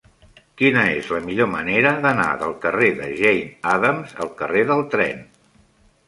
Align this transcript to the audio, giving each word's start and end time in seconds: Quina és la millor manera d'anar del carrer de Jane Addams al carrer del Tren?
Quina 0.59 0.83
és 0.91 1.09
la 1.15 1.19
millor 1.25 1.49
manera 1.51 1.91
d'anar 2.05 2.25
del 2.43 2.55
carrer 2.63 2.89
de 3.01 3.09
Jane 3.19 3.43
Addams 3.73 4.15
al 4.25 4.31
carrer 4.41 4.63
del 4.71 4.81
Tren? 4.95 5.21